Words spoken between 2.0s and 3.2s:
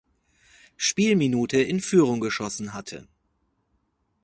geschossen hatte.